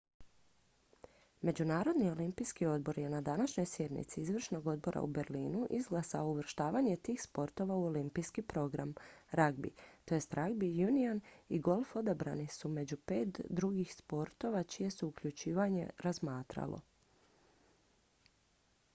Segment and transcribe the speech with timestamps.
[1.47, 7.75] međunarodni olimpijski odbor je na današnjoj sjednici izvršnog odbora u berlinu izglasao uvrštavanje tih sportova
[7.75, 8.93] u olimpijski program
[9.41, 9.71] ragbi
[10.05, 16.81] tj ragbi union i golf odabrani su među pet drugih sportova čije se uključivanje razmatralo